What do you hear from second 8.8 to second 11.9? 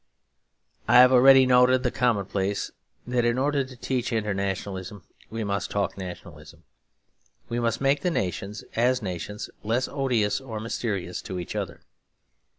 nations less odious or mysterious to each other.